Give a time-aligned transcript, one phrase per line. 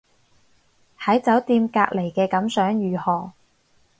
[0.99, 3.33] 喺酒店隔離嘅感想如何